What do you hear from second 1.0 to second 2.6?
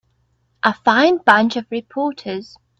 bunch of reporters.